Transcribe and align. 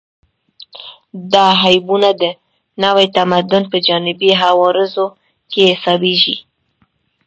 دا 1.33 1.45
عیبونه 1.63 2.09
د 2.21 2.23
نوي 2.83 3.07
تمدن 3.17 3.63
په 3.71 3.77
جانبي 3.87 4.31
عوارضو 4.45 5.05
کې 5.51 5.63
حسابېږي 5.71 6.35